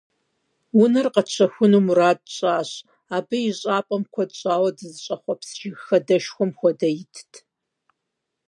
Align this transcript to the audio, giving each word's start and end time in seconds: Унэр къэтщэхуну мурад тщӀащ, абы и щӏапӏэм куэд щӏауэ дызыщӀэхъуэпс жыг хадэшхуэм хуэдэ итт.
Унэр 0.81 1.07
къэтщэхуну 1.13 1.83
мурад 1.85 2.19
тщӀащ, 2.27 2.71
абы 3.15 3.37
и 3.49 3.51
щӏапӏэм 3.59 4.03
куэд 4.13 4.31
щӏауэ 4.39 4.69
дызыщӀэхъуэпс 4.77 5.49
жыг 5.59 5.75
хадэшхуэм 5.85 6.51
хуэдэ 6.57 6.89
итт. 7.01 7.31